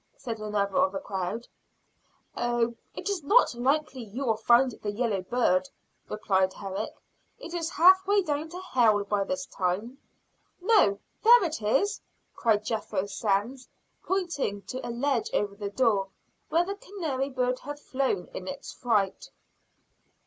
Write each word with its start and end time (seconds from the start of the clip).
said 0.17 0.39
another 0.39 0.77
of 0.77 0.91
the 0.93 0.97
crowd. 0.99 1.47
"Oh, 2.35 2.73
it's 2.95 3.21
not 3.21 3.53
likely 3.53 4.03
you 4.03 4.25
will 4.25 4.35
find 4.35 4.71
the 4.71 4.89
yellow 4.91 5.21
bird," 5.21 5.69
replied 6.09 6.53
Herrick. 6.53 6.95
"It 7.37 7.53
is 7.53 7.69
halfway 7.69 8.23
down 8.23 8.49
to 8.49 8.57
hell 8.59 9.03
by 9.03 9.23
this 9.25 9.45
time." 9.45 9.99
"No, 10.59 10.97
there 11.23 11.43
it 11.43 11.61
is!" 11.61 12.01
cried 12.33 12.65
Jethro 12.65 13.05
Sands, 13.05 13.69
pointing 14.03 14.63
to 14.63 14.83
a 14.83 14.89
ledge 14.89 15.29
over 15.33 15.53
the 15.53 15.69
door, 15.69 16.07
where 16.49 16.65
the 16.65 16.73
canary 16.77 17.29
bird 17.29 17.59
had 17.59 17.79
flown 17.79 18.27
in 18.33 18.47
its 18.47 18.71
fright. 18.73 19.29